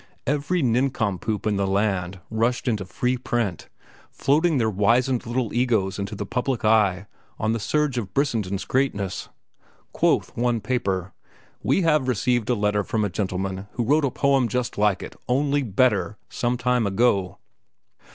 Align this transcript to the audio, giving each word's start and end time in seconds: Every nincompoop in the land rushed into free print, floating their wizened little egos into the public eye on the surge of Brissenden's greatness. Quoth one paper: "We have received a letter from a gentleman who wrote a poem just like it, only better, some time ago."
Every 0.25 0.63
nincompoop 0.63 1.45
in 1.45 1.57
the 1.57 1.67
land 1.67 2.21
rushed 2.31 2.67
into 2.67 2.85
free 2.85 3.17
print, 3.17 3.69
floating 4.09 4.57
their 4.57 4.67
wizened 4.67 5.27
little 5.27 5.53
egos 5.53 5.99
into 5.99 6.15
the 6.15 6.25
public 6.25 6.65
eye 6.65 7.05
on 7.37 7.53
the 7.53 7.59
surge 7.59 7.99
of 7.99 8.11
Brissenden's 8.11 8.65
greatness. 8.65 9.29
Quoth 9.93 10.35
one 10.35 10.59
paper: 10.59 11.13
"We 11.61 11.83
have 11.83 12.07
received 12.07 12.49
a 12.49 12.55
letter 12.55 12.83
from 12.83 13.05
a 13.05 13.11
gentleman 13.11 13.67
who 13.73 13.83
wrote 13.83 14.03
a 14.03 14.09
poem 14.09 14.47
just 14.47 14.75
like 14.75 15.03
it, 15.03 15.15
only 15.27 15.61
better, 15.61 16.17
some 16.29 16.57
time 16.57 16.87
ago." 16.87 17.37